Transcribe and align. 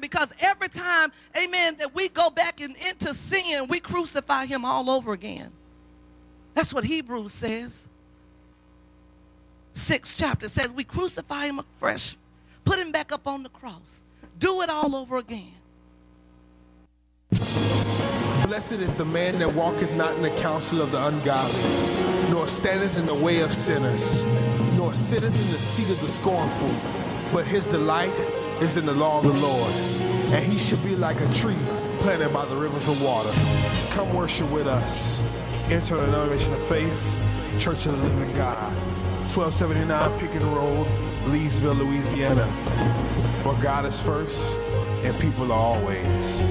because 0.00 0.32
every 0.40 0.68
time, 0.68 1.12
amen, 1.36 1.76
that 1.78 1.94
we 1.94 2.08
go 2.08 2.30
back 2.30 2.60
in, 2.60 2.74
into 2.88 3.14
sin, 3.14 3.66
we 3.68 3.80
crucify 3.80 4.46
him 4.46 4.64
all 4.64 4.90
over 4.90 5.12
again. 5.12 5.50
That's 6.54 6.72
what 6.74 6.84
Hebrews 6.84 7.32
says. 7.32 7.88
Sixth 9.72 10.18
chapter 10.18 10.48
says 10.48 10.72
we 10.72 10.84
crucify 10.84 11.46
him 11.46 11.60
afresh, 11.60 12.16
put 12.64 12.78
him 12.78 12.90
back 12.90 13.12
up 13.12 13.26
on 13.26 13.44
the 13.44 13.48
cross, 13.48 14.02
do 14.38 14.62
it 14.62 14.68
all 14.68 14.96
over 14.96 15.18
again. 15.18 15.52
Blessed 18.48 18.72
is 18.72 18.96
the 18.96 19.04
man 19.04 19.38
that 19.38 19.52
walketh 19.52 19.92
not 19.92 20.16
in 20.16 20.22
the 20.22 20.30
counsel 20.30 20.80
of 20.80 20.90
the 20.90 21.06
ungodly, 21.06 22.30
nor 22.30 22.48
standeth 22.48 22.98
in 22.98 23.06
the 23.06 23.14
way 23.14 23.40
of 23.40 23.52
sinners, 23.52 24.24
nor 24.76 24.94
sitteth 24.94 25.38
in 25.46 25.52
the 25.52 25.60
seat 25.60 25.90
of 25.90 26.00
the 26.00 26.08
scornful, 26.08 26.90
but 27.32 27.46
his 27.46 27.66
delight 27.66 28.14
is 28.60 28.76
in 28.76 28.86
the 28.86 28.92
law 28.92 29.18
of 29.18 29.24
the 29.24 29.40
Lord. 29.40 29.72
And 30.32 30.44
he 30.44 30.58
should 30.58 30.82
be 30.82 30.96
like 30.96 31.20
a 31.20 31.34
tree 31.34 31.56
planted 32.00 32.32
by 32.32 32.44
the 32.46 32.56
rivers 32.56 32.88
of 32.88 33.00
water. 33.02 33.30
Come 33.90 34.14
worship 34.14 34.50
with 34.50 34.66
us. 34.66 35.22
Enter 35.70 35.96
the 35.96 36.06
denomination 36.06 36.52
of 36.52 36.62
faith, 36.66 37.22
Church 37.58 37.86
of 37.86 37.98
the 37.98 38.08
Living 38.08 38.34
God. 38.36 38.72
1279 39.30 40.18
Pickens 40.18 40.44
Road, 40.44 40.86
Leesville, 41.24 41.78
Louisiana. 41.78 42.46
Where 43.44 43.60
God 43.62 43.86
is 43.86 44.02
first 44.02 44.58
and 45.04 45.18
people 45.20 45.52
are 45.52 45.76
always. 45.76 46.50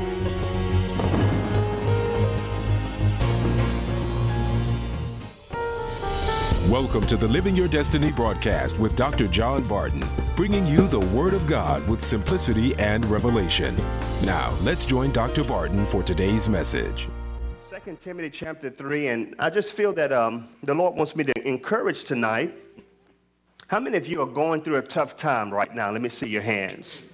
Welcome 6.70 7.08
to 7.08 7.16
the 7.16 7.30
Living 7.30 7.56
Your 7.56 7.70
Destiny 7.70 8.12
broadcast 8.12 8.78
with 8.78 8.98
Dr. 8.98 9.30
John 9.30 9.66
Barton, 9.70 10.04
bringing 10.36 10.68
you 10.68 10.86
the 10.86 11.00
Word 11.00 11.34
of 11.34 11.48
God 11.48 11.88
with 11.88 12.04
simplicity 12.04 12.76
and 12.76 13.06
revelation. 13.06 13.74
Now, 14.22 14.54
let's 14.64 14.84
join 14.84 15.14
Dr. 15.14 15.46
Barton 15.46 15.86
for 15.86 16.04
today's 16.04 16.50
message. 16.50 17.08
2 17.70 17.96
Timothy 18.02 18.30
chapter 18.30 18.70
3, 18.70 19.08
and 19.08 19.36
I 19.40 19.50
just 19.50 19.72
feel 19.72 19.94
that 19.94 20.12
um, 20.12 20.50
the 20.62 20.74
Lord 20.74 20.94
wants 20.96 21.16
me 21.16 21.24
to 21.24 21.48
encourage 21.48 22.04
tonight. 22.04 22.54
How 23.68 23.80
many 23.80 23.96
of 23.96 24.06
you 24.06 24.22
are 24.22 24.28
going 24.28 24.62
through 24.62 24.76
a 24.76 24.82
tough 24.82 25.16
time 25.16 25.54
right 25.54 25.74
now? 25.74 25.90
Let 25.90 26.02
me 26.02 26.10
see 26.10 26.28
your 26.28 26.42
hands. 26.42 27.06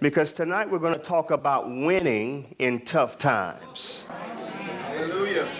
Because 0.00 0.32
tonight 0.32 0.68
we're 0.68 0.80
going 0.80 0.94
to 0.94 0.98
talk 0.98 1.30
about 1.30 1.70
winning 1.70 2.56
in 2.58 2.80
tough 2.80 3.16
times. 3.16 4.06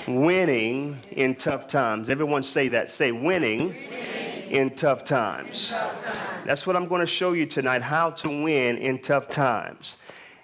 Winning 0.06 0.98
in 1.10 1.34
tough 1.34 1.66
times. 1.68 2.10
Everyone 2.10 2.42
say 2.42 2.68
that. 2.68 2.90
Say 2.90 3.12
winning, 3.12 3.68
winning. 3.68 4.50
In, 4.50 4.70
tough 4.70 5.04
times. 5.04 5.70
in 5.70 5.76
tough 5.76 6.04
times. 6.04 6.46
That's 6.46 6.66
what 6.66 6.76
I'm 6.76 6.86
going 6.86 7.00
to 7.00 7.06
show 7.06 7.32
you 7.32 7.46
tonight 7.46 7.82
how 7.82 8.10
to 8.10 8.28
win 8.28 8.78
in 8.78 9.00
tough 9.00 9.28
times. 9.28 9.96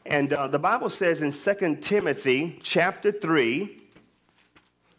And 0.06 0.32
uh, 0.32 0.48
the 0.48 0.58
Bible 0.58 0.88
says 0.88 1.20
in 1.20 1.32
2 1.32 1.77
Timothy 1.80 2.58
chapter 2.62 3.12
3, 3.12 3.82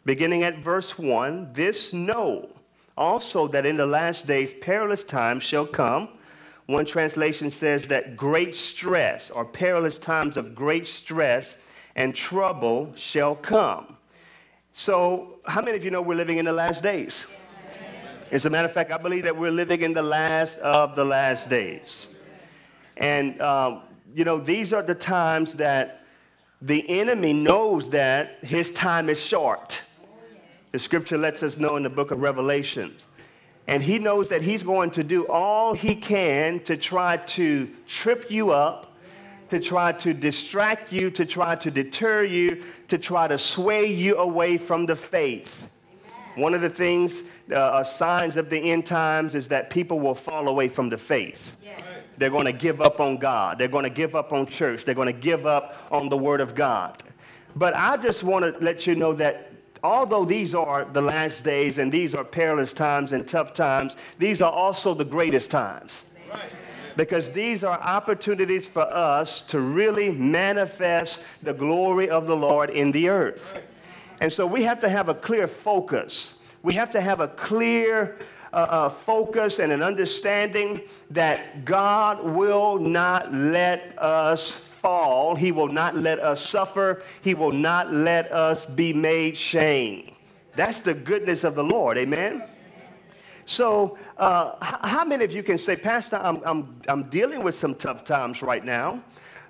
beginning 0.04 0.44
at 0.44 0.58
verse 0.58 0.98
1, 0.98 1.52
this 1.52 1.92
know 1.92 2.50
also 2.96 3.48
that 3.48 3.66
in 3.66 3.76
the 3.76 3.86
last 3.86 4.26
days 4.26 4.54
perilous 4.54 5.02
times 5.02 5.42
shall 5.42 5.66
come. 5.66 6.10
One 6.66 6.84
translation 6.84 7.50
says 7.50 7.88
that 7.88 8.16
great 8.16 8.54
stress 8.54 9.30
or 9.30 9.44
perilous 9.44 9.98
times 9.98 10.36
of 10.36 10.54
great 10.54 10.86
stress 10.86 11.56
and 12.00 12.14
trouble 12.14 12.90
shall 12.96 13.34
come. 13.34 13.94
So, 14.72 15.38
how 15.44 15.60
many 15.60 15.76
of 15.76 15.84
you 15.84 15.90
know 15.90 16.00
we're 16.00 16.14
living 16.14 16.38
in 16.38 16.46
the 16.46 16.52
last 16.52 16.82
days? 16.82 17.26
As 18.30 18.46
a 18.46 18.50
matter 18.50 18.66
of 18.66 18.72
fact, 18.72 18.90
I 18.90 18.96
believe 18.96 19.24
that 19.24 19.36
we're 19.36 19.50
living 19.50 19.82
in 19.82 19.92
the 19.92 20.02
last 20.02 20.58
of 20.60 20.96
the 20.96 21.04
last 21.04 21.50
days. 21.50 22.08
And, 22.96 23.38
um, 23.42 23.82
you 24.14 24.24
know, 24.24 24.38
these 24.38 24.72
are 24.72 24.82
the 24.82 24.94
times 24.94 25.54
that 25.56 26.06
the 26.62 26.88
enemy 26.88 27.34
knows 27.34 27.90
that 27.90 28.38
his 28.42 28.70
time 28.70 29.10
is 29.10 29.20
short. 29.20 29.82
The 30.72 30.78
scripture 30.78 31.18
lets 31.18 31.42
us 31.42 31.58
know 31.58 31.76
in 31.76 31.82
the 31.82 31.90
book 31.90 32.12
of 32.12 32.20
Revelation. 32.20 32.96
And 33.66 33.82
he 33.82 33.98
knows 33.98 34.30
that 34.30 34.40
he's 34.40 34.62
going 34.62 34.92
to 34.92 35.04
do 35.04 35.26
all 35.26 35.74
he 35.74 35.94
can 35.94 36.60
to 36.60 36.78
try 36.78 37.18
to 37.18 37.68
trip 37.86 38.30
you 38.30 38.52
up 38.52 38.89
to 39.50 39.60
try 39.60 39.92
to 39.92 40.14
distract 40.14 40.92
you, 40.92 41.10
to 41.10 41.26
try 41.26 41.56
to 41.56 41.70
deter 41.70 42.22
you, 42.24 42.62
to 42.88 42.96
try 42.96 43.28
to 43.28 43.36
sway 43.36 43.86
you 43.86 44.16
away 44.16 44.56
from 44.56 44.86
the 44.86 44.96
faith. 44.96 45.68
Amen. 45.92 46.42
One 46.42 46.54
of 46.54 46.60
the 46.60 46.70
things, 46.70 47.22
uh, 47.50 47.56
uh, 47.56 47.84
signs 47.84 48.36
of 48.36 48.48
the 48.48 48.58
end 48.58 48.86
times, 48.86 49.34
is 49.34 49.48
that 49.48 49.68
people 49.68 49.98
will 50.00 50.14
fall 50.14 50.48
away 50.48 50.68
from 50.68 50.88
the 50.88 50.96
faith. 50.96 51.56
Yes. 51.62 51.82
They're 52.16 52.30
going 52.30 52.46
to 52.46 52.52
give 52.52 52.80
up 52.80 53.00
on 53.00 53.16
God. 53.16 53.58
They're 53.58 53.68
going 53.68 53.84
to 53.84 53.90
give 53.90 54.14
up 54.14 54.32
on 54.32 54.46
church. 54.46 54.84
They're 54.84 54.94
going 54.94 55.06
to 55.06 55.12
give 55.12 55.46
up 55.46 55.88
on 55.90 56.08
the 56.08 56.18
Word 56.18 56.40
of 56.40 56.54
God. 56.54 57.02
But 57.56 57.74
I 57.74 57.96
just 57.96 58.22
want 58.22 58.44
to 58.44 58.64
let 58.64 58.86
you 58.86 58.94
know 58.94 59.12
that 59.14 59.50
although 59.82 60.24
these 60.24 60.54
are 60.54 60.84
the 60.84 61.02
last 61.02 61.42
days 61.42 61.78
and 61.78 61.90
these 61.90 62.14
are 62.14 62.22
perilous 62.22 62.72
times 62.72 63.12
and 63.12 63.26
tough 63.26 63.54
times, 63.54 63.96
these 64.18 64.42
are 64.42 64.52
also 64.52 64.94
the 64.94 65.04
greatest 65.04 65.50
times. 65.50 66.04
Right 66.30 66.52
because 66.96 67.30
these 67.30 67.64
are 67.64 67.80
opportunities 67.80 68.66
for 68.66 68.82
us 68.82 69.42
to 69.42 69.60
really 69.60 70.10
manifest 70.10 71.26
the 71.42 71.52
glory 71.52 72.08
of 72.08 72.26
the 72.26 72.36
Lord 72.36 72.70
in 72.70 72.92
the 72.92 73.08
earth. 73.08 73.56
And 74.20 74.32
so 74.32 74.46
we 74.46 74.62
have 74.64 74.80
to 74.80 74.88
have 74.88 75.08
a 75.08 75.14
clear 75.14 75.46
focus. 75.46 76.34
We 76.62 76.74
have 76.74 76.90
to 76.90 77.00
have 77.00 77.20
a 77.20 77.28
clear 77.28 78.18
uh, 78.52 78.56
uh, 78.56 78.88
focus 78.88 79.60
and 79.60 79.72
an 79.72 79.82
understanding 79.82 80.80
that 81.10 81.64
God 81.64 82.22
will 82.22 82.78
not 82.78 83.32
let 83.32 83.96
us 83.98 84.50
fall. 84.50 85.36
He 85.36 85.52
will 85.52 85.68
not 85.68 85.96
let 85.96 86.18
us 86.18 86.46
suffer. 86.46 87.02
He 87.22 87.34
will 87.34 87.52
not 87.52 87.92
let 87.92 88.32
us 88.32 88.66
be 88.66 88.92
made 88.92 89.36
shame. 89.36 90.14
That's 90.56 90.80
the 90.80 90.94
goodness 90.94 91.44
of 91.44 91.54
the 91.54 91.64
Lord. 91.64 91.96
Amen. 91.96 92.42
So, 93.50 93.98
uh, 94.16 94.52
how 94.86 95.04
many 95.04 95.24
of 95.24 95.32
you 95.32 95.42
can 95.42 95.58
say, 95.58 95.74
Pastor, 95.74 96.14
I'm, 96.22 96.40
I'm, 96.44 96.80
I'm 96.86 97.02
dealing 97.10 97.42
with 97.42 97.56
some 97.56 97.74
tough 97.74 98.04
times 98.04 98.42
right 98.42 98.64
now? 98.64 99.02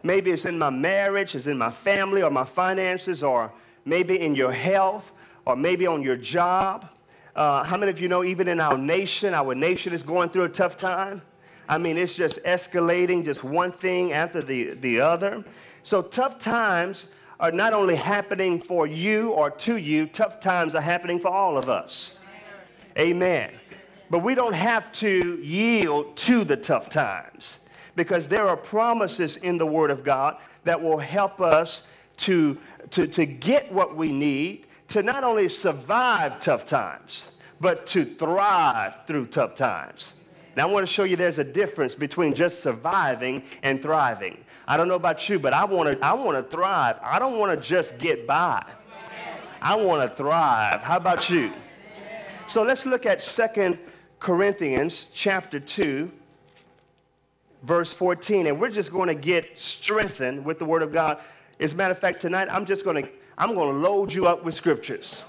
Maybe 0.02 0.30
it's 0.30 0.46
in 0.46 0.58
my 0.58 0.70
marriage, 0.70 1.34
it's 1.34 1.46
in 1.46 1.58
my 1.58 1.70
family, 1.70 2.22
or 2.22 2.30
my 2.30 2.46
finances, 2.46 3.22
or 3.22 3.52
maybe 3.84 4.18
in 4.18 4.34
your 4.34 4.52
health, 4.52 5.12
or 5.44 5.54
maybe 5.54 5.86
on 5.86 6.02
your 6.02 6.16
job. 6.16 6.88
Uh, 7.36 7.62
how 7.62 7.76
many 7.76 7.90
of 7.90 8.00
you 8.00 8.08
know, 8.08 8.24
even 8.24 8.48
in 8.48 8.58
our 8.58 8.78
nation, 8.78 9.34
our 9.34 9.54
nation 9.54 9.92
is 9.92 10.02
going 10.02 10.30
through 10.30 10.44
a 10.44 10.48
tough 10.48 10.78
time? 10.78 11.20
I 11.68 11.76
mean, 11.76 11.98
it's 11.98 12.14
just 12.14 12.42
escalating, 12.44 13.22
just 13.22 13.44
one 13.44 13.70
thing 13.70 14.14
after 14.14 14.40
the, 14.40 14.76
the 14.76 15.02
other. 15.02 15.44
So, 15.82 16.00
tough 16.00 16.38
times 16.38 17.08
are 17.38 17.52
not 17.52 17.74
only 17.74 17.96
happening 17.96 18.62
for 18.62 18.86
you 18.86 19.32
or 19.32 19.50
to 19.50 19.76
you, 19.76 20.06
tough 20.06 20.40
times 20.40 20.74
are 20.74 20.80
happening 20.80 21.20
for 21.20 21.28
all 21.28 21.58
of 21.58 21.68
us. 21.68 22.16
Amen. 22.98 23.50
But 24.10 24.20
we 24.20 24.34
don't 24.34 24.54
have 24.54 24.90
to 24.92 25.38
yield 25.40 26.16
to 26.16 26.44
the 26.44 26.56
tough 26.56 26.90
times 26.90 27.60
because 27.94 28.26
there 28.26 28.48
are 28.48 28.56
promises 28.56 29.36
in 29.36 29.56
the 29.56 29.66
Word 29.66 29.90
of 29.90 30.02
God 30.02 30.38
that 30.64 30.82
will 30.82 30.98
help 30.98 31.40
us 31.40 31.84
to, 32.18 32.58
to, 32.90 33.06
to 33.06 33.24
get 33.24 33.72
what 33.72 33.96
we 33.96 34.12
need 34.12 34.66
to 34.88 35.02
not 35.02 35.22
only 35.22 35.48
survive 35.48 36.40
tough 36.40 36.66
times, 36.66 37.30
but 37.60 37.86
to 37.86 38.04
thrive 38.04 38.98
through 39.06 39.26
tough 39.26 39.54
times. 39.54 40.14
Now, 40.56 40.68
I 40.68 40.70
want 40.70 40.86
to 40.86 40.92
show 40.92 41.04
you 41.04 41.14
there's 41.14 41.38
a 41.38 41.44
difference 41.44 41.94
between 41.94 42.34
just 42.34 42.60
surviving 42.60 43.44
and 43.62 43.80
thriving. 43.80 44.36
I 44.66 44.76
don't 44.76 44.88
know 44.88 44.96
about 44.96 45.28
you, 45.28 45.38
but 45.38 45.52
I 45.52 45.64
want 45.64 45.88
to, 46.00 46.04
I 46.04 46.12
want 46.12 46.36
to 46.36 46.42
thrive. 46.42 46.96
I 47.02 47.20
don't 47.20 47.38
want 47.38 47.52
to 47.52 47.68
just 47.68 47.98
get 47.98 48.26
by. 48.26 48.64
I 49.62 49.76
want 49.76 50.10
to 50.10 50.16
thrive. 50.16 50.80
How 50.80 50.96
about 50.96 51.30
you? 51.30 51.52
So 52.48 52.64
let's 52.64 52.84
look 52.84 53.06
at 53.06 53.20
Second 53.20 53.78
Corinthians 54.20 55.06
chapter 55.14 55.58
2, 55.58 56.10
verse 57.62 57.92
14. 57.92 58.46
And 58.46 58.60
we're 58.60 58.70
just 58.70 58.92
going 58.92 59.08
to 59.08 59.14
get 59.14 59.58
strengthened 59.58 60.44
with 60.44 60.58
the 60.58 60.64
word 60.66 60.82
of 60.82 60.92
God. 60.92 61.18
As 61.58 61.72
a 61.72 61.76
matter 61.76 61.92
of 61.92 61.98
fact, 61.98 62.20
tonight 62.20 62.48
I'm 62.50 62.66
just 62.66 62.84
going 62.84 63.02
to 63.02 63.10
I'm 63.38 63.54
going 63.54 63.72
to 63.72 63.78
load 63.78 64.12
you 64.12 64.26
up 64.26 64.44
with 64.44 64.54
scriptures. 64.54 65.22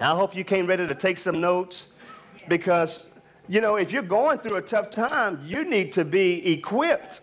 I 0.00 0.10
hope 0.10 0.34
you 0.34 0.42
came 0.42 0.66
ready 0.66 0.88
to 0.88 0.94
take 0.94 1.16
some 1.18 1.40
notes 1.40 1.86
because 2.48 3.06
you 3.48 3.60
know, 3.60 3.76
if 3.76 3.92
you're 3.92 4.02
going 4.02 4.38
through 4.38 4.56
a 4.56 4.62
tough 4.62 4.90
time, 4.90 5.40
you 5.46 5.64
need 5.64 5.92
to 5.92 6.04
be 6.04 6.52
equipped 6.52 7.20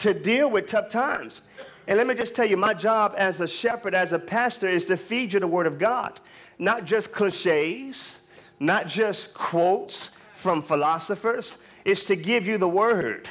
to 0.00 0.12
deal 0.12 0.50
with 0.50 0.66
tough 0.66 0.90
times. 0.90 1.40
And 1.86 1.96
let 1.96 2.06
me 2.06 2.14
just 2.14 2.34
tell 2.34 2.44
you, 2.44 2.58
my 2.58 2.74
job 2.74 3.14
as 3.16 3.40
a 3.40 3.48
shepherd, 3.48 3.94
as 3.94 4.12
a 4.12 4.18
pastor, 4.18 4.68
is 4.68 4.84
to 4.86 4.96
feed 4.98 5.32
you 5.32 5.40
the 5.40 5.46
Word 5.46 5.66
of 5.66 5.78
God, 5.78 6.20
not 6.58 6.84
just 6.84 7.12
cliches, 7.12 8.20
not 8.60 8.88
just 8.88 9.34
quotes 9.34 10.10
from 10.32 10.62
philosophers, 10.62 11.56
it's 11.84 12.04
to 12.04 12.16
give 12.16 12.46
you 12.46 12.58
the 12.58 12.68
word. 12.68 13.28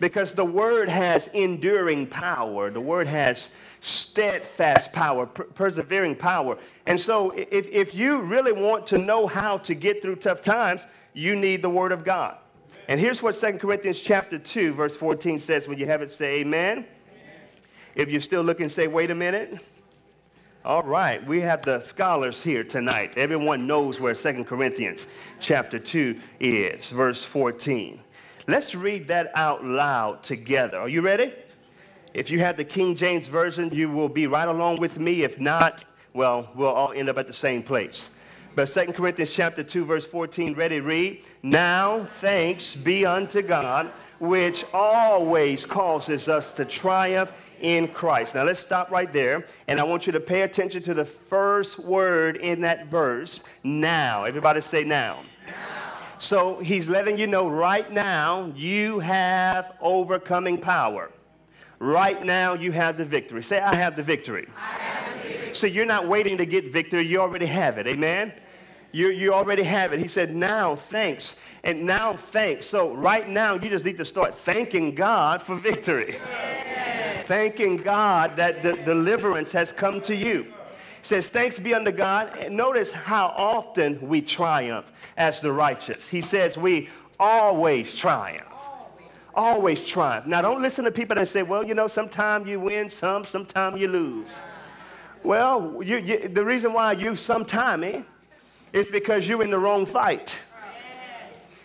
Because 0.00 0.34
the 0.34 0.44
word 0.44 0.88
has 0.88 1.28
enduring 1.28 2.08
power, 2.08 2.70
the 2.70 2.80
word 2.80 3.06
has 3.06 3.50
steadfast 3.78 4.92
power, 4.92 5.26
per- 5.26 5.44
persevering 5.44 6.16
power. 6.16 6.58
And 6.86 6.98
so, 6.98 7.30
if, 7.30 7.68
if 7.68 7.94
you 7.94 8.20
really 8.20 8.50
want 8.50 8.86
to 8.88 8.98
know 8.98 9.28
how 9.28 9.58
to 9.58 9.74
get 9.74 10.02
through 10.02 10.16
tough 10.16 10.40
times, 10.40 10.86
you 11.14 11.36
need 11.36 11.62
the 11.62 11.70
word 11.70 11.92
of 11.92 12.04
God. 12.04 12.38
And 12.88 12.98
here's 12.98 13.22
what 13.22 13.36
2 13.36 13.58
Corinthians 13.58 14.00
chapter 14.00 14.38
2, 14.38 14.72
verse 14.74 14.96
14 14.96 15.38
says. 15.38 15.68
When 15.68 15.78
you 15.78 15.86
have 15.86 16.02
it, 16.02 16.10
say 16.10 16.40
amen. 16.40 16.78
amen. 16.78 16.86
If 17.94 18.10
you're 18.10 18.20
still 18.20 18.42
looking, 18.42 18.68
say, 18.68 18.88
wait 18.88 19.10
a 19.10 19.14
minute. 19.14 19.60
All 20.64 20.84
right, 20.84 21.24
we 21.26 21.40
have 21.40 21.62
the 21.62 21.80
scholars 21.80 22.40
here 22.40 22.62
tonight. 22.62 23.14
Everyone 23.18 23.66
knows 23.66 24.00
where 24.00 24.14
2 24.14 24.44
Corinthians 24.44 25.08
chapter 25.40 25.76
2 25.76 26.20
is, 26.38 26.90
verse 26.90 27.24
14. 27.24 27.98
Let's 28.46 28.72
read 28.72 29.08
that 29.08 29.32
out 29.34 29.64
loud 29.64 30.22
together. 30.22 30.78
Are 30.78 30.88
you 30.88 31.00
ready? 31.00 31.34
If 32.14 32.30
you 32.30 32.38
have 32.38 32.56
the 32.56 32.64
King 32.64 32.94
James 32.94 33.26
Version, 33.26 33.70
you 33.72 33.90
will 33.90 34.08
be 34.08 34.28
right 34.28 34.46
along 34.46 34.78
with 34.78 35.00
me. 35.00 35.24
If 35.24 35.40
not, 35.40 35.84
well, 36.14 36.48
we'll 36.54 36.68
all 36.68 36.92
end 36.92 37.08
up 37.08 37.18
at 37.18 37.26
the 37.26 37.32
same 37.32 37.64
place. 37.64 38.10
But 38.54 38.66
2 38.66 38.92
Corinthians 38.92 39.32
chapter 39.32 39.64
2, 39.64 39.84
verse 39.84 40.06
14, 40.06 40.54
ready, 40.54 40.78
read. 40.78 41.24
Now 41.42 42.04
thanks 42.04 42.76
be 42.76 43.04
unto 43.04 43.42
God, 43.42 43.90
which 44.20 44.64
always 44.72 45.66
causes 45.66 46.28
us 46.28 46.52
to 46.52 46.64
triumph 46.64 47.32
in 47.62 47.88
Christ. 47.88 48.34
Now 48.34 48.44
let's 48.44 48.60
stop 48.60 48.90
right 48.90 49.12
there, 49.12 49.46
and 49.68 49.80
I 49.80 49.84
want 49.84 50.06
you 50.06 50.12
to 50.12 50.20
pay 50.20 50.42
attention 50.42 50.82
to 50.82 50.94
the 50.94 51.04
first 51.04 51.78
word 51.78 52.36
in 52.36 52.60
that 52.60 52.86
verse, 52.86 53.42
now. 53.62 54.24
Everybody 54.24 54.60
say 54.60 54.84
now. 54.84 55.22
now. 55.46 55.52
So 56.18 56.58
he's 56.58 56.88
letting 56.88 57.18
you 57.18 57.26
know 57.26 57.48
right 57.48 57.90
now 57.90 58.52
you 58.54 58.98
have 59.00 59.72
overcoming 59.80 60.58
power. 60.58 61.10
Right 61.78 62.24
now, 62.24 62.54
you 62.54 62.70
have 62.70 62.96
the 62.96 63.04
victory. 63.04 63.42
Say, 63.42 63.58
I 63.58 63.74
have 63.74 63.96
the 63.96 64.04
victory. 64.04 64.46
Have 64.54 65.14
the 65.20 65.28
victory. 65.28 65.54
So 65.54 65.66
you're 65.66 65.84
not 65.84 66.06
waiting 66.06 66.38
to 66.38 66.46
get 66.46 66.72
victory, 66.72 67.04
you 67.04 67.20
already 67.20 67.46
have 67.46 67.76
it. 67.76 67.88
Amen? 67.88 68.32
You, 68.92 69.10
you 69.10 69.32
already 69.32 69.64
have 69.64 69.92
it. 69.92 69.98
He 69.98 70.06
said, 70.06 70.32
now 70.32 70.76
thanks. 70.76 71.40
And 71.64 71.84
now 71.84 72.12
thanks. 72.12 72.66
So 72.66 72.94
right 72.94 73.28
now, 73.28 73.54
you 73.54 73.68
just 73.68 73.84
need 73.84 73.96
to 73.96 74.04
start 74.04 74.34
thanking 74.34 74.94
God 74.94 75.42
for 75.42 75.56
victory. 75.56 76.18
Thanking 77.24 77.76
God 77.76 78.36
that 78.36 78.62
the 78.62 78.74
deliverance 78.74 79.52
has 79.52 79.72
come 79.72 80.00
to 80.02 80.14
you. 80.16 80.44
He 80.44 81.08
says, 81.08 81.28
thanks 81.28 81.58
be 81.58 81.74
unto 81.74 81.90
God. 81.90 82.36
And 82.38 82.56
notice 82.56 82.92
how 82.92 83.34
often 83.36 84.00
we 84.00 84.20
triumph 84.20 84.92
as 85.16 85.40
the 85.40 85.52
righteous. 85.52 86.06
He 86.06 86.20
says, 86.20 86.56
we 86.56 86.90
always 87.18 87.94
triumph 87.94 88.46
always 89.34 89.84
triumph. 89.84 90.26
Now, 90.26 90.42
don't 90.42 90.60
listen 90.60 90.84
to 90.84 90.90
people 90.90 91.16
that 91.16 91.28
say, 91.28 91.42
well, 91.42 91.64
you 91.64 91.74
know, 91.74 91.88
sometimes 91.88 92.46
you 92.46 92.60
win 92.60 92.90
some, 92.90 93.24
sometimes 93.24 93.80
you 93.80 93.88
lose. 93.88 94.30
Well, 95.22 95.80
you, 95.82 95.98
you, 95.98 96.28
the 96.28 96.44
reason 96.44 96.72
why 96.72 96.92
you 96.92 97.14
sometime 97.14 97.84
eh, 97.84 98.02
is 98.72 98.88
because 98.88 99.28
you're 99.28 99.42
in 99.42 99.50
the 99.50 99.58
wrong 99.58 99.86
fight. 99.86 100.38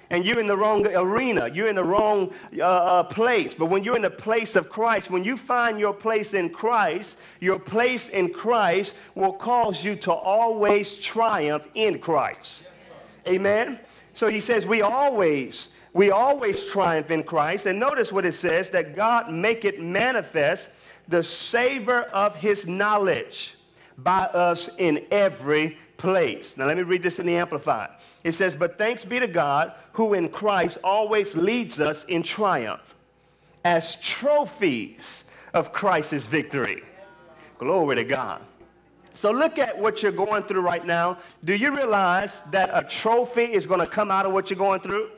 And 0.10 0.24
you're 0.26 0.40
in 0.40 0.48
the 0.48 0.58
wrong 0.58 0.88
arena. 0.88 1.50
You're 1.54 1.68
in 1.68 1.76
the 1.76 1.84
wrong 1.84 2.34
uh, 2.58 2.64
uh, 2.64 3.04
place. 3.04 3.54
But 3.54 3.66
when 3.66 3.84
you're 3.84 3.96
in 3.96 4.02
the 4.02 4.10
place 4.10 4.56
of 4.56 4.70
Christ, 4.70 5.10
when 5.10 5.24
you 5.24 5.36
find 5.36 5.80
your 5.80 5.94
place 5.94 6.34
in 6.34 6.50
Christ, 6.50 7.20
your 7.40 7.60
place 7.60 8.10
in 8.10 8.32
Christ 8.32 8.96
will 9.16 9.34
cause 9.34 9.84
you 9.84 9.96
to 9.98 10.14
always 10.14 10.98
triumph 10.98 11.68
in 11.74 12.00
Christ. 12.00 12.64
Amen? 13.28 13.80
So 14.14 14.30
he 14.30 14.40
says, 14.40 14.66
we 14.66 14.82
always 14.82 15.70
we 15.94 16.12
always 16.12 16.64
triumph 16.66 17.10
in 17.10 17.24
Christ. 17.24 17.66
And 17.66 17.80
notice 17.80 18.12
what 18.12 18.24
it 18.24 18.34
says 18.34 18.70
that 18.70 18.96
God 18.96 19.32
make 19.32 19.66
it 19.66 19.82
manifest 19.82 20.70
the 21.08 21.24
savor 21.24 22.02
of 22.14 22.36
his 22.36 22.68
knowledge 22.68 23.56
by 23.98 24.26
us 24.26 24.70
in 24.78 25.06
every 25.10 25.76
place. 25.98 26.58
Now, 26.58 26.66
let 26.66 26.78
me 26.78 26.84
read 26.84 27.04
this 27.04 27.20
in 27.20 27.26
the 27.26 27.36
Amplified. 27.36 27.90
It 28.24 28.34
says, 28.34 28.56
But 28.56 28.78
thanks 28.78 29.06
be 29.06 29.20
to 29.20 29.28
God 29.28 29.74
who 29.94 30.14
in 30.14 30.30
Christ 30.30 30.78
always 30.84 31.36
leads 31.36 31.80
us 31.80 32.04
in 32.06 32.24
triumph 32.24 32.96
as 33.66 33.96
trophies 33.98 35.24
of 35.54 35.74
Christ's 35.74 36.28
victory. 36.28 36.84
Glory 37.58 37.96
to 37.96 38.04
God. 38.04 38.42
So 39.14 39.32
look 39.32 39.58
at 39.58 39.78
what 39.78 40.04
you're 40.04 40.12
going 40.12 40.44
through 40.44 40.62
right 40.62 40.86
now. 40.86 41.18
Do 41.44 41.56
you 41.56 41.76
realize 41.76 42.40
that 42.52 42.70
a 42.72 42.88
trophy 42.88 43.42
is 43.42 43.66
going 43.66 43.80
to 43.80 43.88
come 43.88 44.12
out 44.12 44.28
of 44.28 44.32
what 44.32 44.50
you're 44.52 44.58
going 44.58 44.80
through? 44.80 45.10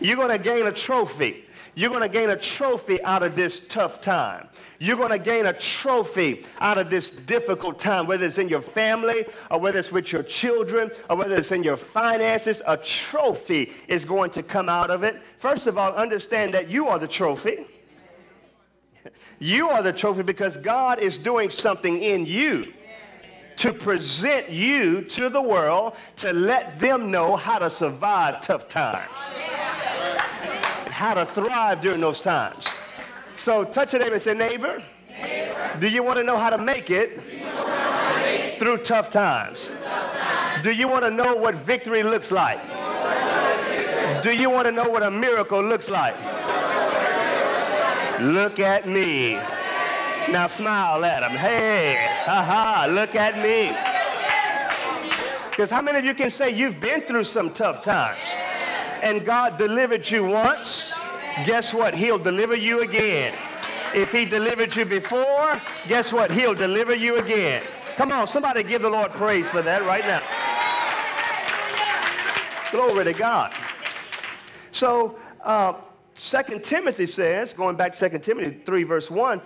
You're 0.00 0.16
going 0.16 0.30
to 0.30 0.38
gain 0.38 0.66
a 0.66 0.72
trophy. 0.72 1.43
You're 1.74 1.90
going 1.90 2.02
to 2.02 2.08
gain 2.08 2.30
a 2.30 2.36
trophy 2.36 3.02
out 3.02 3.22
of 3.22 3.34
this 3.34 3.60
tough 3.60 4.00
time. 4.00 4.48
You're 4.78 4.96
going 4.96 5.10
to 5.10 5.18
gain 5.18 5.46
a 5.46 5.52
trophy 5.52 6.44
out 6.60 6.78
of 6.78 6.88
this 6.88 7.10
difficult 7.10 7.78
time, 7.78 8.06
whether 8.06 8.26
it's 8.26 8.38
in 8.38 8.48
your 8.48 8.62
family 8.62 9.26
or 9.50 9.58
whether 9.58 9.78
it's 9.78 9.90
with 9.90 10.12
your 10.12 10.22
children 10.22 10.90
or 11.10 11.16
whether 11.16 11.36
it's 11.36 11.50
in 11.52 11.64
your 11.64 11.76
finances. 11.76 12.62
A 12.66 12.76
trophy 12.76 13.72
is 13.88 14.04
going 14.04 14.30
to 14.32 14.42
come 14.42 14.68
out 14.68 14.90
of 14.90 15.02
it. 15.02 15.20
First 15.38 15.66
of 15.66 15.76
all, 15.78 15.92
understand 15.94 16.54
that 16.54 16.68
you 16.68 16.86
are 16.88 16.98
the 16.98 17.08
trophy. 17.08 17.66
You 19.38 19.68
are 19.68 19.82
the 19.82 19.92
trophy 19.92 20.22
because 20.22 20.56
God 20.56 21.00
is 21.00 21.18
doing 21.18 21.50
something 21.50 22.00
in 22.00 22.24
you 22.24 22.72
to 23.56 23.72
present 23.72 24.48
you 24.48 25.02
to 25.02 25.28
the 25.28 25.42
world 25.42 25.96
to 26.16 26.32
let 26.32 26.78
them 26.78 27.10
know 27.10 27.36
how 27.36 27.58
to 27.58 27.70
survive 27.70 28.40
tough 28.40 28.68
times 28.68 29.10
how 30.94 31.12
to 31.12 31.26
thrive 31.26 31.80
during 31.80 32.00
those 32.00 32.20
times. 32.20 32.68
So 33.34 33.64
touch 33.64 33.92
your 33.92 34.00
neighbor 34.00 34.14
and 34.14 34.22
say, 34.22 34.32
neighbor, 34.32 34.80
neighbor. 35.10 35.76
do 35.80 35.88
you 35.88 36.04
want 36.04 36.18
to 36.18 36.24
know 36.24 36.36
how 36.36 36.50
to 36.50 36.58
make 36.58 36.88
it, 36.88 37.16
make 37.16 37.28
through 37.34 37.56
tough? 37.56 38.58
Through 38.58 38.78
tough 38.78 39.10
times. 39.10 39.68
Do 40.62 40.70
you 40.70 40.86
want 40.86 41.04
to 41.04 41.10
know 41.10 41.34
what 41.34 41.56
victory 41.56 42.04
looks 42.04 42.30
like? 42.30 42.60
Do 44.22 44.32
you 44.32 44.48
want 44.48 44.66
to 44.66 44.72
know 44.72 44.88
what 44.88 45.02
a 45.02 45.10
miracle 45.10 45.60
looks 45.60 45.90
like? 45.90 46.14
Look 48.20 48.60
at 48.60 48.88
me. 48.88 49.34
Now 50.30 50.46
smile 50.46 51.04
at 51.04 51.24
him. 51.24 51.36
Hey, 51.36 51.96
haha, 52.24 52.86
look 52.86 53.16
at 53.16 53.36
me. 53.42 53.76
Because 55.50 55.70
how 55.70 55.82
many 55.82 55.98
of 55.98 56.04
you 56.04 56.14
can 56.14 56.30
say 56.30 56.50
you've 56.50 56.78
been 56.78 57.00
through 57.00 57.24
some 57.24 57.52
tough 57.52 57.82
times? 57.82 58.43
And 59.04 59.22
God 59.24 59.58
delivered 59.58 60.10
you 60.10 60.24
once, 60.24 60.92
guess 61.44 61.74
what? 61.74 61.94
He'll 61.94 62.18
deliver 62.18 62.56
you 62.56 62.80
again. 62.80 63.34
If 63.94 64.10
he 64.10 64.24
delivered 64.24 64.74
you 64.74 64.86
before, 64.86 65.60
guess 65.86 66.10
what? 66.10 66.30
He'll 66.30 66.54
deliver 66.54 66.94
you 66.94 67.18
again. 67.18 67.62
Come 67.96 68.10
on, 68.10 68.26
somebody 68.26 68.62
give 68.62 68.80
the 68.80 68.88
Lord 68.88 69.12
praise 69.12 69.50
for 69.50 69.60
that 69.60 69.82
right 69.82 70.04
now. 70.04 70.22
Glory 72.72 73.04
to 73.04 73.12
God. 73.12 73.52
So, 74.72 75.16
uh, 75.44 75.74
2 76.16 76.60
Timothy 76.60 77.06
says, 77.06 77.52
going 77.52 77.76
back 77.76 77.92
to 77.94 78.08
2 78.08 78.18
Timothy 78.20 78.62
3, 78.64 78.82
verse 78.84 79.10
1, 79.10 79.42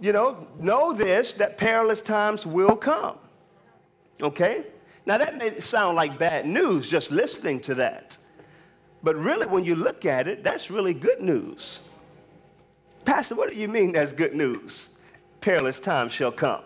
you 0.00 0.12
know, 0.12 0.46
know 0.60 0.92
this, 0.92 1.32
that 1.32 1.56
perilous 1.56 2.02
times 2.02 2.44
will 2.44 2.76
come. 2.76 3.16
Okay? 4.20 4.66
Now, 5.06 5.16
that 5.16 5.38
may 5.38 5.58
sound 5.60 5.96
like 5.96 6.18
bad 6.18 6.46
news 6.46 6.90
just 6.90 7.10
listening 7.10 7.58
to 7.60 7.74
that. 7.76 8.18
But 9.02 9.16
really, 9.16 9.46
when 9.46 9.64
you 9.64 9.76
look 9.76 10.04
at 10.04 10.26
it, 10.26 10.42
that's 10.42 10.70
really 10.70 10.94
good 10.94 11.20
news. 11.20 11.80
Pastor, 13.04 13.34
what 13.36 13.50
do 13.50 13.56
you 13.56 13.68
mean 13.68 13.92
that's 13.92 14.12
good 14.12 14.34
news? 14.34 14.90
Perilous 15.40 15.80
times 15.80 16.12
shall 16.12 16.32
come. 16.32 16.62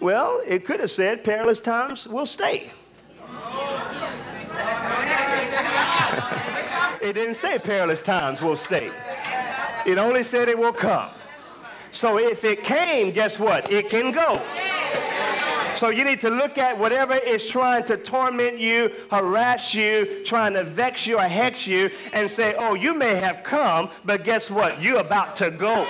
Well, 0.00 0.40
it 0.46 0.64
could 0.64 0.80
have 0.80 0.90
said 0.90 1.24
perilous 1.24 1.60
times 1.60 2.08
will 2.08 2.26
stay. 2.26 2.70
it 7.02 7.12
didn't 7.12 7.34
say 7.34 7.58
perilous 7.58 8.02
times 8.02 8.40
will 8.40 8.56
stay. 8.56 8.90
It 9.86 9.98
only 9.98 10.22
said 10.22 10.48
it 10.48 10.58
will 10.58 10.72
come. 10.72 11.10
So 11.90 12.18
if 12.18 12.44
it 12.44 12.62
came, 12.62 13.10
guess 13.10 13.38
what? 13.38 13.70
It 13.72 13.88
can 13.88 14.12
go. 14.12 14.42
So 15.78 15.90
you 15.90 16.02
need 16.02 16.18
to 16.22 16.28
look 16.28 16.58
at 16.58 16.76
whatever 16.76 17.14
is 17.14 17.46
trying 17.48 17.84
to 17.84 17.96
torment 17.96 18.58
you, 18.58 18.90
harass 19.12 19.76
you, 19.76 20.24
trying 20.24 20.54
to 20.54 20.64
vex 20.64 21.06
you 21.06 21.20
or 21.20 21.22
hex 21.22 21.68
you, 21.68 21.92
and 22.12 22.28
say, 22.28 22.56
oh, 22.58 22.74
you 22.74 22.94
may 22.94 23.14
have 23.14 23.44
come, 23.44 23.88
but 24.04 24.24
guess 24.24 24.50
what? 24.50 24.82
You're 24.82 24.98
about 24.98 25.36
to 25.36 25.52
go. 25.52 25.86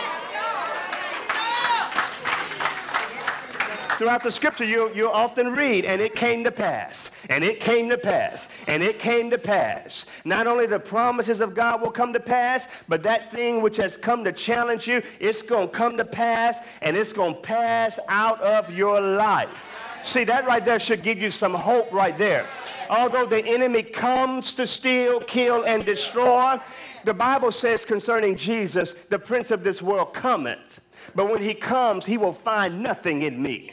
Throughout 3.98 4.22
the 4.22 4.30
scripture 4.30 4.64
you, 4.64 4.94
you 4.94 5.10
often 5.10 5.50
read, 5.52 5.84
and 5.84 6.00
it 6.00 6.14
came 6.14 6.44
to 6.44 6.52
pass, 6.52 7.10
and 7.28 7.42
it 7.42 7.58
came 7.58 7.88
to 7.90 7.98
pass, 7.98 8.48
and 8.68 8.80
it 8.80 9.00
came 9.00 9.28
to 9.28 9.36
pass. 9.36 10.06
Not 10.24 10.46
only 10.46 10.66
the 10.66 10.78
promises 10.78 11.40
of 11.40 11.52
God 11.52 11.82
will 11.82 11.90
come 11.90 12.12
to 12.12 12.20
pass, 12.20 12.68
but 12.86 13.02
that 13.02 13.32
thing 13.32 13.60
which 13.60 13.76
has 13.78 13.96
come 13.96 14.22
to 14.22 14.30
challenge 14.30 14.86
you, 14.86 15.02
it's 15.18 15.42
going 15.42 15.68
to 15.68 15.74
come 15.74 15.96
to 15.96 16.04
pass, 16.04 16.60
and 16.80 16.96
it's 16.96 17.12
going 17.12 17.34
to 17.34 17.40
pass 17.40 17.98
out 18.08 18.40
of 18.40 18.72
your 18.72 19.00
life. 19.00 19.68
See, 20.04 20.22
that 20.24 20.46
right 20.46 20.64
there 20.64 20.78
should 20.78 21.02
give 21.02 21.18
you 21.18 21.32
some 21.32 21.52
hope 21.52 21.92
right 21.92 22.16
there. 22.16 22.46
Although 22.88 23.26
the 23.26 23.44
enemy 23.44 23.82
comes 23.82 24.54
to 24.54 24.66
steal, 24.66 25.18
kill, 25.20 25.64
and 25.64 25.84
destroy, 25.84 26.60
the 27.04 27.14
Bible 27.14 27.50
says 27.50 27.84
concerning 27.84 28.36
Jesus, 28.36 28.94
the 29.10 29.18
prince 29.18 29.50
of 29.50 29.64
this 29.64 29.82
world 29.82 30.14
cometh. 30.14 30.80
But 31.16 31.28
when 31.28 31.42
he 31.42 31.52
comes, 31.52 32.06
he 32.06 32.16
will 32.16 32.32
find 32.32 32.80
nothing 32.80 33.22
in 33.22 33.42
me. 33.42 33.72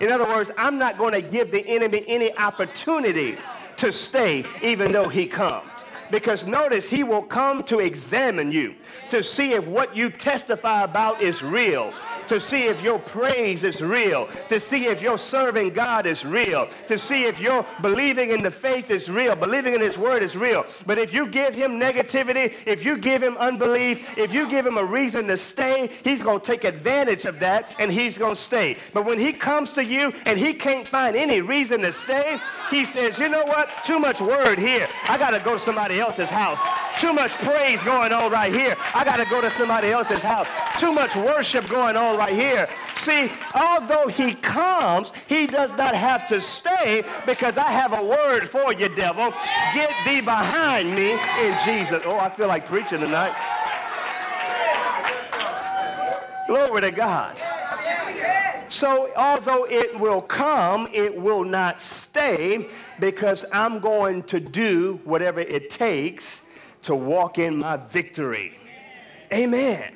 In 0.00 0.10
other 0.10 0.24
words, 0.24 0.50
I'm 0.56 0.78
not 0.78 0.98
going 0.98 1.12
to 1.12 1.22
give 1.22 1.50
the 1.50 1.66
enemy 1.66 2.04
any 2.06 2.36
opportunity 2.36 3.36
to 3.78 3.92
stay 3.92 4.44
even 4.62 4.92
though 4.92 5.08
he 5.08 5.26
comes. 5.26 5.70
Because 6.10 6.46
notice, 6.46 6.88
he 6.88 7.02
will 7.02 7.22
come 7.22 7.64
to 7.64 7.80
examine 7.80 8.52
you, 8.52 8.74
to 9.10 9.22
see 9.22 9.54
if 9.54 9.64
what 9.66 9.96
you 9.96 10.08
testify 10.08 10.84
about 10.84 11.20
is 11.20 11.42
real, 11.42 11.92
to 12.28 12.40
see 12.40 12.64
if 12.64 12.82
your 12.82 12.98
praise 12.98 13.64
is 13.64 13.80
real, 13.80 14.28
to 14.48 14.58
see 14.60 14.86
if 14.86 15.02
your 15.02 15.18
serving 15.18 15.70
God 15.70 16.06
is 16.06 16.24
real, 16.24 16.68
to 16.88 16.98
see 16.98 17.24
if 17.24 17.40
your 17.40 17.66
believing 17.82 18.30
in 18.30 18.42
the 18.42 18.50
faith 18.50 18.90
is 18.90 19.10
real, 19.10 19.36
believing 19.36 19.74
in 19.74 19.80
his 19.80 19.98
word 19.98 20.22
is 20.22 20.36
real. 20.36 20.66
But 20.86 20.98
if 20.98 21.12
you 21.12 21.26
give 21.26 21.54
him 21.54 21.80
negativity, 21.80 22.54
if 22.66 22.84
you 22.84 22.96
give 22.96 23.22
him 23.22 23.36
unbelief, 23.36 24.16
if 24.18 24.32
you 24.34 24.48
give 24.48 24.66
him 24.66 24.78
a 24.78 24.84
reason 24.84 25.26
to 25.28 25.36
stay, 25.36 25.90
he's 26.04 26.22
going 26.22 26.40
to 26.40 26.46
take 26.46 26.64
advantage 26.64 27.24
of 27.24 27.38
that 27.40 27.74
and 27.78 27.92
he's 27.92 28.18
going 28.18 28.34
to 28.34 28.40
stay. 28.40 28.76
But 28.92 29.04
when 29.04 29.18
he 29.18 29.32
comes 29.32 29.72
to 29.72 29.84
you 29.84 30.12
and 30.24 30.38
he 30.38 30.52
can't 30.54 30.86
find 30.86 31.16
any 31.16 31.40
reason 31.40 31.80
to 31.80 31.92
stay, 31.92 32.38
he 32.70 32.84
says, 32.84 33.18
you 33.18 33.28
know 33.28 33.44
what? 33.44 33.84
Too 33.84 33.98
much 33.98 34.20
word 34.20 34.58
here. 34.58 34.88
I 35.08 35.18
got 35.18 35.30
to 35.30 35.40
go 35.40 35.54
to 35.54 35.58
somebody 35.58 36.00
else's 36.00 36.30
house. 36.30 36.58
Too 36.98 37.12
much 37.12 37.32
praise 37.32 37.82
going 37.82 38.12
on 38.12 38.32
right 38.32 38.52
here. 38.52 38.74
I 38.94 39.04
got 39.04 39.18
to 39.18 39.26
go 39.26 39.42
to 39.42 39.50
somebody 39.50 39.88
else's 39.88 40.22
house. 40.22 40.48
Too 40.80 40.92
much 40.92 41.14
worship 41.14 41.68
going 41.68 41.94
on 41.94 42.16
right 42.16 42.32
here. 42.32 42.68
See, 42.94 43.30
although 43.54 44.08
he 44.08 44.34
comes, 44.34 45.12
he 45.28 45.46
does 45.46 45.72
not 45.72 45.94
have 45.94 46.26
to 46.28 46.40
stay 46.40 47.04
because 47.26 47.58
I 47.58 47.70
have 47.70 47.92
a 47.92 48.02
word 48.02 48.48
for 48.48 48.72
you, 48.72 48.88
devil. 48.88 49.34
Get 49.74 49.90
thee 50.06 50.22
behind 50.22 50.94
me 50.94 51.12
in 51.12 51.58
Jesus. 51.66 52.02
Oh, 52.06 52.18
I 52.18 52.30
feel 52.30 52.48
like 52.48 52.66
preaching 52.66 53.00
tonight. 53.00 53.34
Glory 56.46 56.80
to 56.80 56.90
God. 56.90 57.38
So, 58.68 59.10
although 59.16 59.64
it 59.64 59.98
will 60.00 60.22
come, 60.22 60.88
it 60.92 61.14
will 61.14 61.44
not 61.44 61.80
stay 61.80 62.68
because 62.98 63.44
I'm 63.52 63.80
going 63.80 64.22
to 64.24 64.40
do 64.40 64.98
whatever 65.04 65.40
it 65.40 65.70
takes 65.70 66.40
to 66.86 66.94
walk 66.94 67.38
in 67.38 67.58
my 67.58 67.76
victory. 67.76 68.56
Amen. 69.32 69.92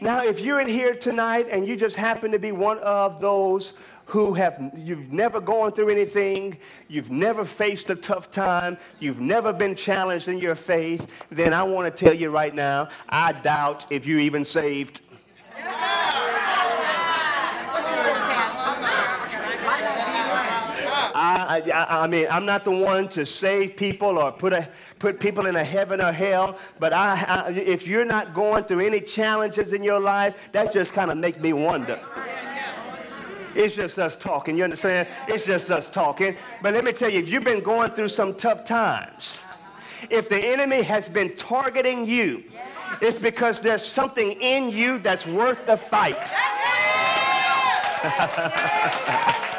Now, 0.00 0.22
if 0.22 0.40
you're 0.40 0.60
in 0.60 0.68
here 0.68 0.94
tonight 0.94 1.48
and 1.50 1.66
you 1.66 1.76
just 1.76 1.96
happen 1.96 2.30
to 2.30 2.38
be 2.38 2.52
one 2.52 2.78
of 2.78 3.20
those 3.20 3.74
who 4.06 4.32
have 4.34 4.72
you've 4.76 5.12
never 5.12 5.40
gone 5.40 5.72
through 5.72 5.88
anything, 5.88 6.56
you've 6.88 7.10
never 7.10 7.44
faced 7.44 7.90
a 7.90 7.96
tough 7.96 8.30
time, 8.30 8.78
you've 9.00 9.20
never 9.20 9.52
been 9.52 9.74
challenged 9.74 10.28
in 10.28 10.38
your 10.38 10.54
faith, 10.54 11.06
then 11.30 11.52
I 11.52 11.64
want 11.64 11.94
to 11.94 12.04
tell 12.04 12.14
you 12.14 12.30
right 12.30 12.54
now, 12.54 12.88
I 13.08 13.32
doubt 13.32 13.86
if 13.90 14.06
you're 14.06 14.20
even 14.20 14.44
saved. 14.44 15.00
I, 21.72 22.04
I, 22.04 22.06
mean, 22.06 22.26
I'm 22.30 22.46
not 22.46 22.64
the 22.64 22.70
one 22.70 23.08
to 23.10 23.26
save 23.26 23.76
people 23.76 24.18
or 24.18 24.32
put, 24.32 24.52
a, 24.52 24.68
put 24.98 25.20
people 25.20 25.46
in 25.46 25.56
a 25.56 25.64
heaven 25.64 26.00
or 26.00 26.12
hell, 26.12 26.58
but 26.78 26.92
I, 26.92 27.24
I, 27.26 27.50
if 27.50 27.86
you're 27.86 28.04
not 28.04 28.34
going 28.34 28.64
through 28.64 28.80
any 28.80 29.00
challenges 29.00 29.72
in 29.72 29.82
your 29.82 30.00
life, 30.00 30.50
that 30.52 30.72
just 30.72 30.92
kind 30.92 31.10
of 31.10 31.18
makes 31.18 31.38
me 31.38 31.52
wonder. 31.52 32.00
It's 33.54 33.74
just 33.74 33.98
us 33.98 34.16
talking. 34.16 34.56
You 34.56 34.64
understand? 34.64 35.08
It's 35.28 35.46
just 35.46 35.70
us 35.70 35.90
talking. 35.90 36.36
But 36.62 36.74
let 36.74 36.84
me 36.84 36.92
tell 36.92 37.10
you, 37.10 37.18
if 37.18 37.28
you've 37.28 37.44
been 37.44 37.62
going 37.62 37.90
through 37.92 38.08
some 38.08 38.34
tough 38.34 38.64
times, 38.64 39.40
if 40.08 40.28
the 40.28 40.38
enemy 40.38 40.82
has 40.82 41.08
been 41.08 41.36
targeting 41.36 42.06
you, 42.06 42.44
it's 43.02 43.18
because 43.18 43.60
there's 43.60 43.84
something 43.84 44.32
in 44.32 44.70
you 44.70 44.98
that's 44.98 45.26
worth 45.26 45.66
the 45.66 45.76
fight. 45.76 46.32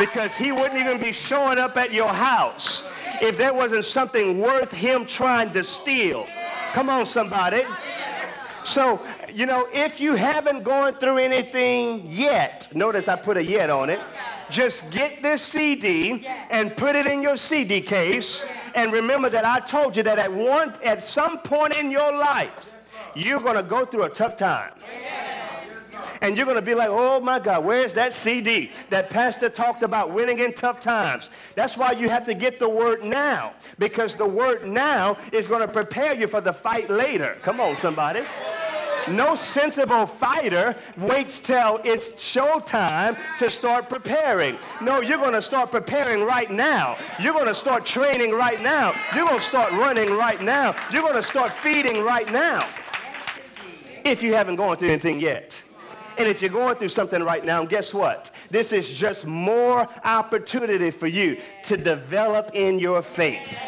because 0.00 0.34
he 0.34 0.50
wouldn't 0.50 0.80
even 0.80 0.98
be 0.98 1.12
showing 1.12 1.58
up 1.58 1.76
at 1.76 1.92
your 1.92 2.08
house 2.08 2.84
if 3.20 3.36
there 3.36 3.52
wasn't 3.52 3.84
something 3.84 4.40
worth 4.40 4.72
him 4.72 5.04
trying 5.04 5.52
to 5.52 5.62
steal. 5.62 6.26
Come 6.72 6.88
on, 6.88 7.04
somebody. 7.04 7.64
So, 8.64 9.00
you 9.32 9.44
know, 9.44 9.68
if 9.74 10.00
you 10.00 10.14
haven't 10.14 10.62
gone 10.62 10.94
through 10.94 11.18
anything 11.18 12.04
yet, 12.06 12.74
notice 12.74 13.08
I 13.08 13.16
put 13.16 13.36
a 13.36 13.44
yet 13.44 13.68
on 13.68 13.90
it. 13.90 14.00
Just 14.48 14.90
get 14.90 15.22
this 15.22 15.42
CD 15.42 16.26
and 16.50 16.74
put 16.76 16.96
it 16.96 17.06
in 17.06 17.20
your 17.20 17.36
CD 17.36 17.82
case. 17.82 18.42
And 18.74 18.92
remember 18.92 19.28
that 19.28 19.44
I 19.44 19.60
told 19.60 19.96
you 19.96 20.02
that 20.04 20.18
at 20.18 20.32
one 20.32 20.74
at 20.82 21.04
some 21.04 21.40
point 21.40 21.74
in 21.74 21.90
your 21.90 22.10
life, 22.10 22.72
you're 23.14 23.40
going 23.40 23.56
to 23.56 23.62
go 23.62 23.84
through 23.84 24.04
a 24.04 24.10
tough 24.10 24.38
time 24.38 24.72
and 26.20 26.36
you're 26.36 26.46
going 26.46 26.56
to 26.56 26.62
be 26.62 26.74
like, 26.74 26.88
oh 26.90 27.20
my 27.20 27.38
God, 27.38 27.64
where's 27.64 27.92
that 27.94 28.12
CD 28.12 28.70
that 28.90 29.10
pastor 29.10 29.48
talked 29.48 29.82
about 29.82 30.12
winning 30.12 30.38
in 30.38 30.52
tough 30.52 30.80
times? 30.80 31.30
That's 31.54 31.76
why 31.76 31.92
you 31.92 32.08
have 32.08 32.26
to 32.26 32.34
get 32.34 32.58
the 32.58 32.68
word 32.68 33.04
now, 33.04 33.54
because 33.78 34.14
the 34.14 34.26
word 34.26 34.66
now 34.66 35.16
is 35.32 35.46
going 35.46 35.62
to 35.62 35.68
prepare 35.68 36.14
you 36.14 36.26
for 36.26 36.40
the 36.40 36.52
fight 36.52 36.90
later. 36.90 37.38
Come 37.42 37.60
on, 37.60 37.76
somebody. 37.78 38.22
No 39.08 39.34
sensible 39.34 40.06
fighter 40.06 40.76
waits 40.96 41.40
till 41.40 41.80
it's 41.84 42.10
showtime 42.10 43.18
to 43.38 43.50
start 43.50 43.88
preparing. 43.88 44.58
No, 44.82 45.00
you're 45.00 45.18
going 45.18 45.32
to 45.32 45.42
start 45.42 45.70
preparing 45.70 46.22
right 46.22 46.50
now. 46.50 46.96
You're 47.18 47.32
going 47.32 47.46
to 47.46 47.54
start 47.54 47.84
training 47.84 48.32
right 48.32 48.60
now. 48.62 48.92
You're 49.14 49.26
going 49.26 49.38
to 49.38 49.44
start 49.44 49.72
running 49.72 50.10
right 50.10 50.40
now. 50.40 50.76
You're 50.92 51.02
going 51.02 51.14
to 51.14 51.22
start 51.22 51.52
feeding 51.52 52.02
right 52.02 52.30
now. 52.30 52.68
If 54.04 54.22
you 54.22 54.34
haven't 54.34 54.56
gone 54.56 54.76
through 54.76 54.90
anything 54.90 55.18
yet. 55.18 55.62
And 56.20 56.28
if 56.28 56.42
you're 56.42 56.50
going 56.50 56.76
through 56.76 56.90
something 56.90 57.22
right 57.22 57.42
now, 57.42 57.64
guess 57.64 57.94
what? 57.94 58.30
This 58.50 58.74
is 58.74 58.86
just 58.86 59.24
more 59.24 59.88
opportunity 60.04 60.90
for 60.90 61.06
you 61.06 61.40
to 61.62 61.78
develop 61.78 62.50
in 62.52 62.78
your 62.78 63.00
faith. 63.00 63.58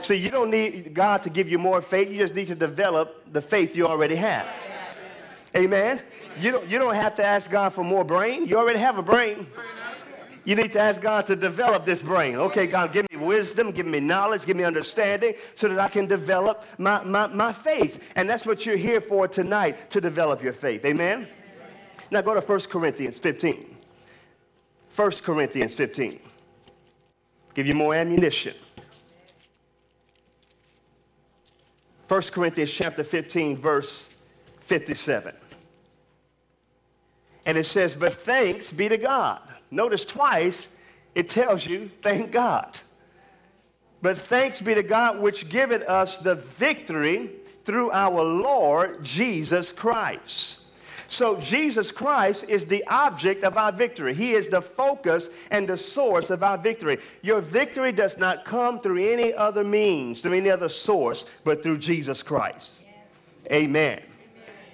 See, 0.00 0.14
you 0.14 0.30
don't 0.30 0.50
need 0.50 0.94
God 0.94 1.24
to 1.24 1.30
give 1.30 1.48
you 1.48 1.58
more 1.58 1.82
faith. 1.82 2.08
You 2.08 2.18
just 2.18 2.36
need 2.36 2.46
to 2.46 2.54
develop 2.54 3.24
the 3.32 3.42
faith 3.42 3.74
you 3.74 3.88
already 3.88 4.14
have. 4.14 4.46
Amen. 5.56 6.00
You 6.38 6.52
don't, 6.52 6.68
you 6.68 6.78
don't 6.78 6.94
have 6.94 7.16
to 7.16 7.26
ask 7.26 7.50
God 7.50 7.70
for 7.70 7.82
more 7.82 8.04
brain. 8.04 8.46
You 8.46 8.56
already 8.56 8.78
have 8.78 8.98
a 8.98 9.02
brain. 9.02 9.48
You 10.44 10.54
need 10.54 10.72
to 10.72 10.80
ask 10.80 11.00
God 11.00 11.26
to 11.26 11.36
develop 11.36 11.84
this 11.84 12.00
brain. 12.00 12.36
Okay, 12.36 12.66
God, 12.66 12.92
give 12.92 13.06
me 13.10 13.18
wisdom, 13.18 13.70
give 13.70 13.86
me 13.86 14.00
knowledge, 14.00 14.46
give 14.46 14.56
me 14.56 14.64
understanding 14.64 15.34
so 15.54 15.68
that 15.68 15.78
I 15.78 15.88
can 15.88 16.06
develop 16.06 16.64
my, 16.78 17.02
my, 17.04 17.26
my 17.26 17.52
faith. 17.52 18.02
And 18.16 18.28
that's 18.28 18.46
what 18.46 18.64
you're 18.64 18.76
here 18.76 19.00
for 19.00 19.28
tonight, 19.28 19.90
to 19.90 20.00
develop 20.00 20.42
your 20.42 20.52
faith. 20.52 20.84
Amen? 20.84 21.28
Now 22.10 22.22
go 22.22 22.34
to 22.34 22.40
1 22.40 22.60
Corinthians 22.60 23.18
15. 23.18 23.76
1 24.94 25.10
Corinthians 25.22 25.74
15. 25.74 26.20
Give 27.54 27.66
you 27.66 27.74
more 27.74 27.94
ammunition. 27.94 28.54
1 32.06 32.22
Corinthians 32.22 32.70
chapter 32.70 33.04
15, 33.04 33.58
verse 33.58 34.06
57. 34.60 35.34
And 37.44 37.58
it 37.58 37.66
says, 37.66 37.94
But 37.94 38.14
thanks 38.14 38.72
be 38.72 38.88
to 38.88 38.96
God 38.96 39.42
Notice 39.70 40.04
twice 40.04 40.68
it 41.14 41.28
tells 41.28 41.66
you, 41.66 41.90
thank 42.02 42.30
God. 42.30 42.78
But 44.00 44.18
thanks 44.18 44.60
be 44.60 44.74
to 44.74 44.82
God 44.82 45.20
which 45.20 45.48
giveth 45.48 45.82
us 45.82 46.18
the 46.18 46.36
victory 46.36 47.30
through 47.64 47.90
our 47.90 48.22
Lord 48.22 49.02
Jesus 49.02 49.72
Christ. 49.72 50.60
So 51.08 51.40
Jesus 51.40 51.90
Christ 51.90 52.44
is 52.48 52.66
the 52.66 52.84
object 52.86 53.42
of 53.42 53.56
our 53.56 53.72
victory. 53.72 54.14
He 54.14 54.32
is 54.32 54.46
the 54.46 54.60
focus 54.60 55.30
and 55.50 55.66
the 55.66 55.76
source 55.76 56.28
of 56.28 56.42
our 56.42 56.58
victory. 56.58 56.98
Your 57.22 57.40
victory 57.40 57.92
does 57.92 58.18
not 58.18 58.44
come 58.44 58.80
through 58.80 58.98
any 59.10 59.32
other 59.32 59.64
means, 59.64 60.20
through 60.20 60.34
any 60.34 60.50
other 60.50 60.68
source, 60.68 61.24
but 61.44 61.62
through 61.62 61.78
Jesus 61.78 62.22
Christ. 62.22 62.82
Amen. 63.50 64.02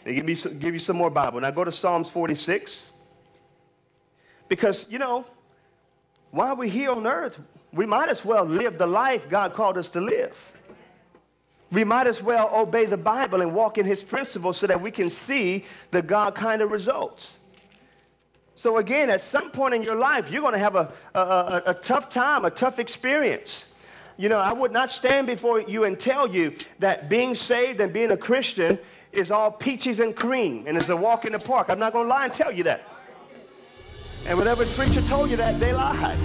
They 0.03 0.15
give, 0.17 0.27
me, 0.27 0.35
give 0.59 0.75
you 0.75 0.81
some 0.81 0.97
more 0.97 1.09
Bible. 1.09 1.41
Now 1.41 1.53
go 1.53 1.65
to 1.65 1.73
Psalms 1.73 2.11
46. 2.11 2.91
Because, 4.49 4.87
you 4.91 4.99
know, 4.99 5.25
while 6.31 6.57
we're 6.57 6.71
here 6.71 6.91
on 6.91 7.07
earth, 7.07 7.39
we 7.73 7.87
might 7.87 8.09
as 8.09 8.25
well 8.25 8.45
live 8.45 8.79
the 8.79 8.87
life 8.87 9.29
God 9.29 9.55
called 9.55 9.79
us 9.79 9.89
to 9.91 10.01
live. 10.01 10.53
We 11.73 11.83
might 11.83 12.07
as 12.07 12.23
well 12.23 12.51
obey 12.55 12.87
the 12.87 12.97
Bible 12.97 13.41
and 13.41 13.55
walk 13.55 13.79
in 13.79 13.87
his 13.87 14.03
principles 14.03 14.59
so 14.59 14.67
that 14.67 14.81
we 14.81 14.91
can 14.91 15.11
see 15.11 15.65
the 15.91 16.03
God 16.03 16.35
kind 16.35 16.63
of 16.63 16.71
results. 16.71 17.39
So 18.55 18.77
again, 18.77 19.11
at 19.11 19.21
some 19.21 19.51
point 19.51 19.75
in 19.75 19.83
your 19.83 19.97
life, 19.97 20.31
you're 20.31 20.41
going 20.41 20.53
to 20.53 20.59
have 20.61 20.77
a, 20.77 20.93
a, 21.15 21.21
a, 21.21 21.63
a, 21.67 21.75
tough 21.75 22.09
time, 22.09 22.45
a 22.45 22.51
tough 22.51 22.79
experience. 22.79 23.67
You 24.17 24.29
know, 24.29 24.39
I 24.39 24.53
would 24.53 24.71
not 24.71 24.91
stand 24.91 25.27
before 25.27 25.61
you 25.61 25.83
and 25.85 25.99
tell 25.99 26.33
you 26.33 26.55
that 26.79 27.09
being 27.09 27.35
saved 27.35 27.81
and 27.81 27.93
being 27.93 28.13
a 28.13 28.17
Christian 28.17 28.79
is 29.11 29.33
all 29.33 29.51
peaches 29.51 29.99
and 29.99 30.15
cream 30.15 30.65
and 30.69 30.77
is 30.77 30.89
a 30.91 30.97
walk 30.97 31.25
in 31.25 31.33
the 31.33 31.41
park. 31.41 31.69
I'm 31.69 31.81
not 31.81 31.93
going 31.93 32.05
to 32.05 32.09
lie 32.09 32.25
and 32.27 32.33
tell 32.33 32.53
you 32.53 32.63
that. 32.65 32.95
And 34.26 34.38
whenever 34.38 34.64
preacher 34.66 35.02
told 35.02 35.31
you 35.31 35.37
that, 35.37 35.61
they 35.61 35.73
lied. 35.73 36.19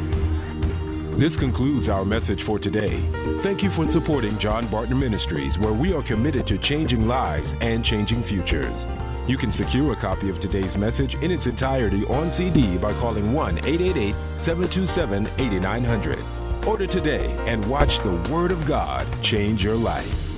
This 1.20 1.36
concludes 1.36 1.90
our 1.90 2.06
message 2.06 2.44
for 2.44 2.58
today. 2.58 3.02
Thank 3.40 3.62
you 3.62 3.70
for 3.70 3.86
supporting 3.88 4.38
John 4.40 4.66
Barton 4.68 4.98
Ministries, 4.98 5.60
where 5.60 5.74
we 5.74 5.94
are 5.94 6.02
committed 6.02 6.48
to 6.48 6.58
changing 6.58 7.08
lives 7.08 7.56
and 7.60 7.84
changing 7.84 8.24
futures. 8.24 8.88
You 9.28 9.36
can 9.36 9.52
secure 9.52 9.92
a 9.92 9.96
copy 9.98 10.30
of 10.30 10.40
today's 10.40 10.78
message 10.78 11.16
in 11.16 11.30
its 11.30 11.46
entirety 11.46 12.06
on 12.06 12.32
CD 12.32 12.78
by 12.78 12.94
calling 12.94 13.34
1 13.34 13.58
888 13.60 14.16
727 14.36 15.28
8900. 15.38 16.20
Order 16.66 16.88
today 16.88 17.36
and 17.48 17.64
watch 17.66 18.00
the 18.00 18.16
Word 18.32 18.52
of 18.52 18.66
God 18.66 19.06
change 19.22 19.64
your 19.64 19.76
life. 19.76 20.29